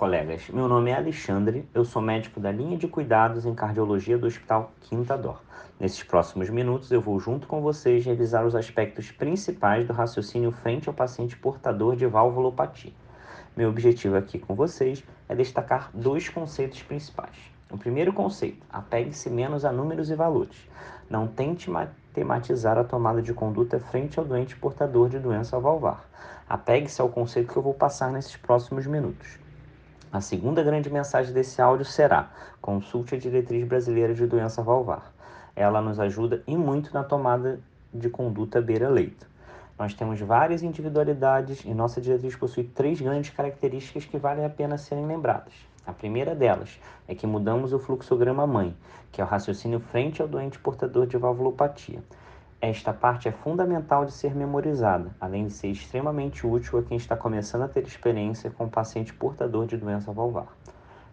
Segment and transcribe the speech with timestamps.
[0.00, 0.48] colegas.
[0.48, 4.72] Meu nome é Alexandre, eu sou médico da linha de cuidados em cardiologia do Hospital
[4.80, 5.42] Quinta Dor.
[5.78, 10.88] Nesses próximos minutos, eu vou, junto com vocês, revisar os aspectos principais do raciocínio frente
[10.88, 12.94] ao paciente portador de valvulopatia.
[13.54, 17.36] Meu objetivo aqui com vocês é destacar dois conceitos principais.
[17.70, 20.66] O primeiro conceito: apegue-se menos a números e valores.
[21.10, 26.08] Não tente matematizar a tomada de conduta frente ao doente portador de doença valvar.
[26.48, 29.38] Apegue-se ao conceito que eu vou passar nesses próximos minutos.
[30.12, 35.14] A segunda grande mensagem desse áudio será: consulte a diretriz brasileira de doença valvar.
[35.54, 37.60] Ela nos ajuda e muito na tomada
[37.94, 39.28] de conduta beira-leito.
[39.78, 44.76] Nós temos várias individualidades e nossa diretriz possui três grandes características que valem a pena
[44.76, 45.54] serem lembradas.
[45.86, 48.76] A primeira delas é que mudamos o fluxograma mãe,
[49.12, 52.02] que é o raciocínio frente ao doente portador de valvulopatia.
[52.62, 57.16] Esta parte é fundamental de ser memorizada, além de ser extremamente útil a quem está
[57.16, 60.48] começando a ter experiência com paciente portador de doença valvar.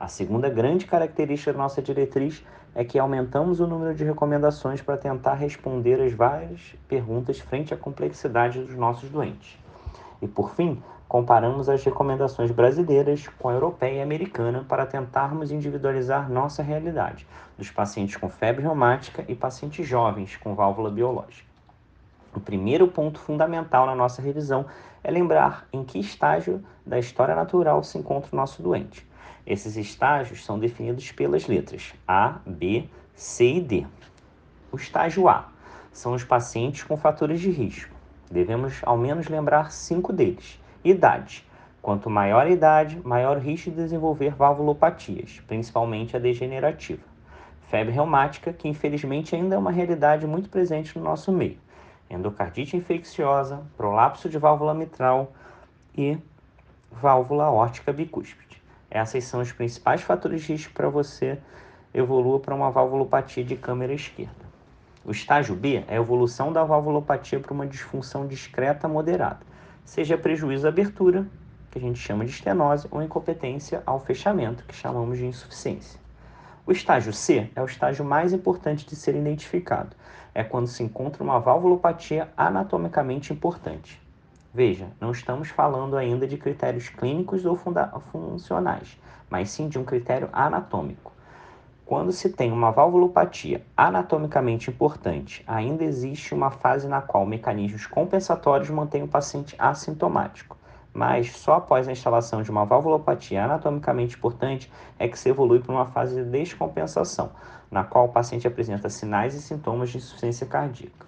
[0.00, 2.42] A segunda grande característica da nossa diretriz
[2.74, 7.76] é que aumentamos o número de recomendações para tentar responder as várias perguntas frente à
[7.76, 9.58] complexidade dos nossos doentes.
[10.22, 10.82] E por fim,
[11.14, 17.24] comparamos as recomendações brasileiras com a europeia e americana para tentarmos individualizar nossa realidade,
[17.56, 21.48] dos pacientes com febre reumática e pacientes jovens com válvula biológica.
[22.34, 24.66] O primeiro ponto fundamental na nossa revisão
[25.04, 29.06] é lembrar em que estágio da história natural se encontra o nosso doente.
[29.46, 33.86] Esses estágios são definidos pelas letras A, B, C e D.
[34.72, 35.48] O estágio A
[35.92, 37.94] são os pacientes com fatores de risco.
[38.28, 40.58] Devemos ao menos lembrar cinco deles.
[40.84, 41.42] Idade.
[41.80, 47.00] Quanto maior a idade, maior risco de desenvolver valvulopatias, principalmente a degenerativa.
[47.70, 51.56] Febre reumática, que infelizmente ainda é uma realidade muito presente no nosso meio.
[52.10, 55.32] Endocardite infecciosa, prolapso de válvula mitral
[55.96, 56.18] e
[56.92, 58.62] válvula órtica bicúspide.
[58.90, 61.38] Esses são os principais fatores de risco para você
[61.94, 64.44] evolua para uma valvulopatia de câmera esquerda.
[65.02, 69.53] O estágio B é a evolução da valvulopatia para uma disfunção discreta moderada
[69.84, 71.26] seja prejuízo à abertura,
[71.70, 76.00] que a gente chama de estenose, ou incompetência ao fechamento, que chamamos de insuficiência.
[76.66, 79.94] O estágio C é o estágio mais importante de ser identificado.
[80.34, 84.00] É quando se encontra uma valvulopatia anatomicamente importante.
[84.52, 90.28] Veja, não estamos falando ainda de critérios clínicos ou funcionais, mas sim de um critério
[90.32, 91.13] anatômico.
[91.86, 98.70] Quando se tem uma valvulopatia anatomicamente importante, ainda existe uma fase na qual mecanismos compensatórios
[98.70, 100.56] mantêm o paciente assintomático.
[100.94, 105.74] Mas só após a instalação de uma valvulopatia anatomicamente importante é que se evolui para
[105.74, 107.32] uma fase de descompensação,
[107.70, 111.04] na qual o paciente apresenta sinais e sintomas de insuficiência cardíaca.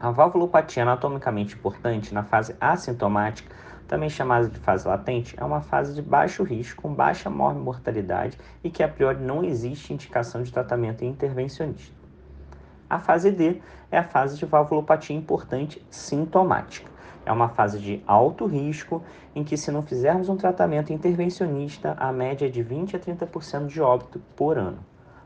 [0.00, 3.54] A valvulopatia anatomicamente importante na fase assintomática
[3.92, 8.70] também chamada de fase latente, é uma fase de baixo risco, com baixa mortalidade e
[8.70, 11.94] que a priori não existe indicação de tratamento intervencionista.
[12.88, 13.60] A fase D
[13.90, 16.90] é a fase de valvulopatia importante sintomática.
[17.26, 19.02] É uma fase de alto risco
[19.34, 23.66] em que, se não fizermos um tratamento intervencionista, a média é de 20 a 30%
[23.66, 24.78] de óbito por ano.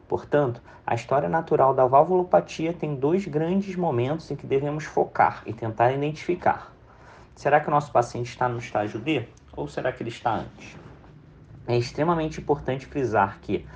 [0.08, 5.52] Portanto, a história natural da valvulopatia tem dois grandes momentos em que devemos focar e
[5.52, 6.75] tentar identificar.
[7.36, 10.74] Será que o nosso paciente está no estágio D ou será que ele está antes?
[11.66, 13.66] É extremamente importante frisar que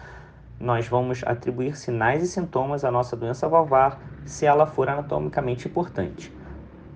[0.58, 6.32] nós vamos atribuir sinais e sintomas à nossa doença valvar se ela for anatomicamente importante.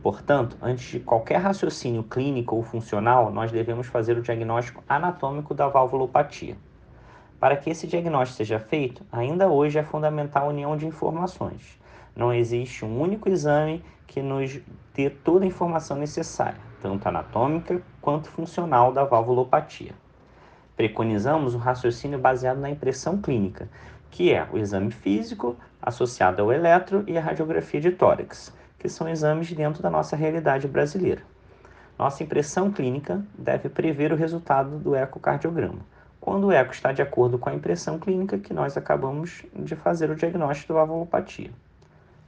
[0.02, 5.68] Portanto, antes de qualquer raciocínio clínico ou funcional, nós devemos fazer o diagnóstico anatômico da
[5.68, 6.56] valvulopatia.
[7.38, 11.78] Para que esse diagnóstico seja feito, ainda hoje é fundamental a união de informações.
[12.16, 14.60] Não existe um único exame que nos
[14.94, 19.92] dê toda a informação necessária, tanto anatômica quanto funcional da valvulopatia.
[20.76, 23.68] Preconizamos um raciocínio baseado na impressão clínica,
[24.10, 29.08] que é o exame físico associado ao eletro e a radiografia de tórax, que são
[29.08, 31.22] exames dentro da nossa realidade brasileira.
[31.98, 35.80] Nossa impressão clínica deve prever o resultado do ecocardiograma.
[36.20, 40.10] Quando o eco está de acordo com a impressão clínica, que nós acabamos de fazer
[40.10, 41.50] o diagnóstico da valvulopatia.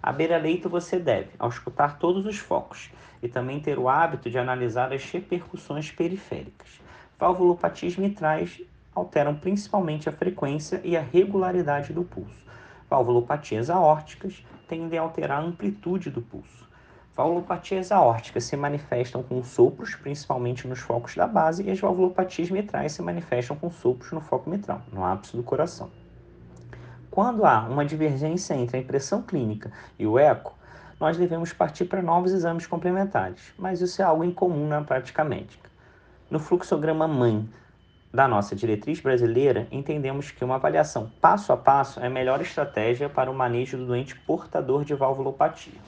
[0.06, 4.92] À beira-leito você deve auscultar todos os focos e também ter o hábito de analisar
[4.92, 6.80] as repercussões periféricas.
[7.18, 8.62] Valvulopatias mitrais
[8.94, 12.46] alteram principalmente a frequência e a regularidade do pulso.
[12.88, 16.68] Valvulopatias aórticas tendem a alterar a amplitude do pulso.
[17.16, 22.92] Valvulopatias aórticas se manifestam com sopros, principalmente nos focos da base, e as valvulopatias mitrais
[22.92, 25.90] se manifestam com sopros no foco mitral, no ápice do coração.
[27.16, 30.54] Quando há uma divergência entre a impressão clínica e o eco,
[31.00, 35.70] nós devemos partir para novos exames complementares, mas isso é algo incomum na prática médica.
[36.30, 37.48] No fluxograma mãe
[38.12, 43.08] da nossa diretriz brasileira, entendemos que uma avaliação passo a passo é a melhor estratégia
[43.08, 45.80] para o manejo do doente portador de valvulopatia.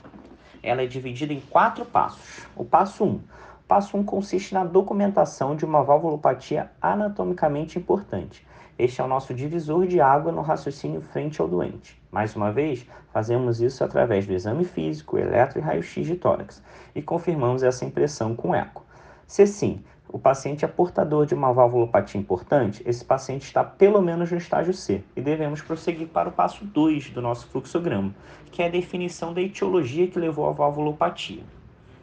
[0.63, 2.47] Ela é dividida em quatro passos.
[2.55, 3.07] O passo 1.
[3.07, 3.21] Um,
[3.69, 8.43] passo 1 um consiste na documentação de uma valvulopatia anatomicamente importante.
[8.79, 12.01] Este é o nosso divisor de água no raciocínio frente ao doente.
[12.11, 16.63] Mais uma vez, fazemos isso através do exame físico, eletro e raio-x de tórax
[16.95, 18.83] e confirmamos essa impressão com eco.
[19.27, 24.31] Se sim, o paciente é portador de uma valvulopatia importante, esse paciente está pelo menos
[24.31, 28.15] no estágio C e devemos prosseguir para o passo 2 do nosso fluxograma,
[28.51, 31.43] que é a definição da etiologia que levou à valvulopatia.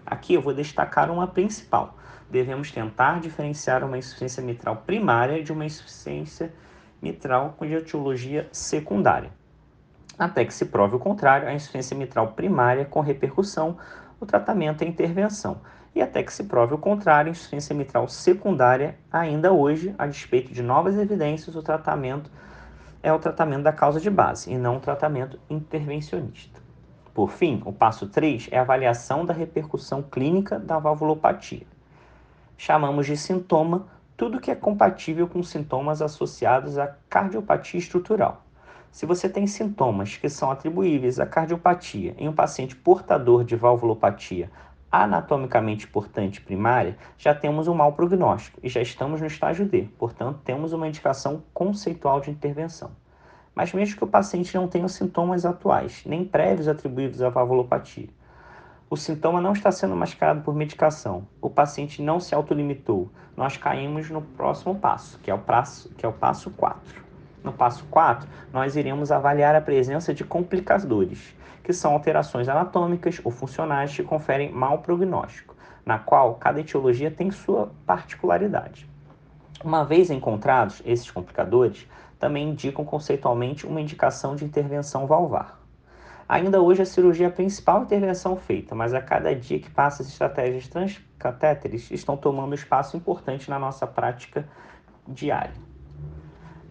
[0.07, 1.97] Aqui eu vou destacar uma principal.
[2.31, 6.53] Devemos tentar diferenciar uma insuficiência mitral primária de uma insuficiência
[7.03, 9.31] mitral com etiologia secundária.
[10.19, 13.77] Até que se prove o contrário, a insuficiência mitral primária com repercussão,
[14.21, 15.61] o tratamento é intervenção
[15.95, 20.63] e até que se prove o contrário, insuficiência mitral secundária, ainda hoje, a despeito de
[20.63, 22.31] novas evidências, o tratamento
[23.03, 26.66] é o tratamento da causa de base e não o tratamento intervencionista.
[27.17, 31.67] Por fim, o passo 3 é a avaliação da repercussão clínica da valvulopatia.
[32.59, 33.87] Chamamos de sintoma
[34.19, 38.45] tudo que é compatível com sintomas associados à cardiopatia estrutural.
[38.93, 44.51] Se você tem sintomas que são atribuíveis à cardiopatia em um paciente portador de valvulopatia
[44.93, 50.41] anatomicamente importante primária, já temos um mau prognóstico e já estamos no estágio D, portanto,
[50.45, 52.91] temos uma indicação conceitual de intervenção.
[53.57, 58.11] Mas mesmo que o paciente não tenha sintomas atuais, nem prévios atribuídos à valvulopatia,
[58.91, 64.11] o sintoma não está sendo mascarado por medicação, o paciente não se autolimitou, nós caímos
[64.11, 67.03] no próximo passo, que é o passo, que é o passo 4.
[67.43, 73.31] No passo 4, nós iremos avaliar a presença de complicadores, que são alterações anatômicas ou
[73.31, 78.87] funcionais que conferem mau prognóstico, na qual cada etiologia tem sua particularidade.
[79.65, 81.89] Uma vez encontrados esses complicadores,
[82.19, 85.61] também indicam conceitualmente uma indicação de intervenção valvar.
[86.29, 90.03] Ainda hoje a cirurgia é a principal intervenção feita, mas a cada dia que passa
[90.03, 94.49] as estratégias transcatéteres estão tomando espaço importante na nossa prática
[95.07, 95.55] diária.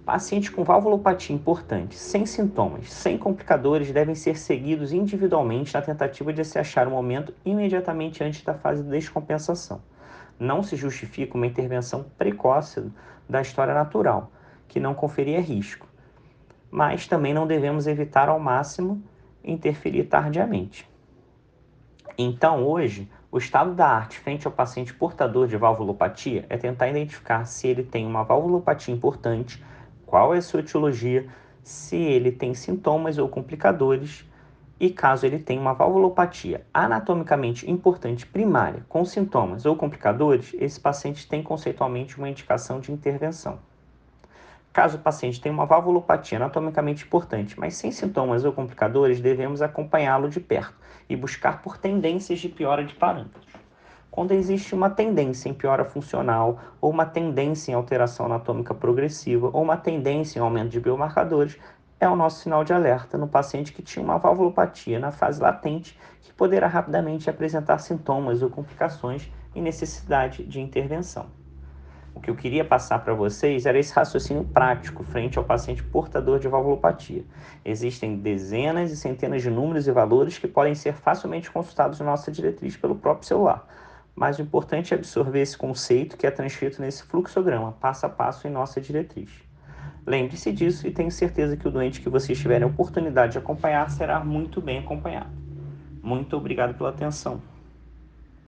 [0.05, 6.43] Pacientes com valvulopatia importante, sem sintomas, sem complicadores, devem ser seguidos individualmente na tentativa de
[6.43, 9.81] se achar o momento imediatamente antes da fase de descompensação.
[10.37, 12.91] Não se justifica uma intervenção precoce
[13.27, 14.31] da história natural,
[14.67, 15.87] que não conferia risco.
[16.69, 19.01] Mas também não devemos evitar ao máximo
[19.43, 20.89] interferir tardiamente.
[22.17, 27.45] Então, hoje, o estado da arte frente ao paciente portador de valvulopatia é tentar identificar
[27.45, 29.63] se ele tem uma valvulopatia importante
[30.05, 31.27] qual é a sua etiologia,
[31.61, 34.25] se ele tem sintomas ou complicadores
[34.79, 41.27] e caso ele tenha uma valvulopatia anatomicamente importante primária com sintomas ou complicadores, esse paciente
[41.27, 43.59] tem conceitualmente uma indicação de intervenção.
[44.75, 50.27] Caso o paciente tenha uma valvulopatia anatomicamente importante, mas sem sintomas ou complicadores, devemos acompanhá-lo
[50.27, 50.75] de perto
[51.07, 53.47] e buscar por tendências de piora de parâmetros.
[54.11, 59.63] Quando existe uma tendência em piora funcional, ou uma tendência em alteração anatômica progressiva, ou
[59.63, 61.57] uma tendência em aumento de biomarcadores,
[61.97, 65.97] é o nosso sinal de alerta no paciente que tinha uma valvulopatia na fase latente,
[66.19, 71.44] que poderá rapidamente apresentar sintomas ou complicações e necessidade de intervenção.
[72.15, 76.39] O que eu queria passar para vocês era esse raciocínio prático frente ao paciente portador
[76.39, 77.23] de valvulopatia.
[77.63, 82.31] Existem dezenas e centenas de números e valores que podem ser facilmente consultados na nossa
[82.31, 83.67] diretriz pelo próprio celular
[84.15, 88.47] mas o importante é absorver esse conceito que é transcrito nesse fluxograma, passo a passo
[88.47, 89.29] em nossa diretriz.
[90.07, 93.89] Lembre-se disso e tenho certeza que o doente que vocês tiverem a oportunidade de acompanhar
[93.89, 95.31] será muito bem acompanhado.
[96.01, 97.41] Muito obrigado pela atenção.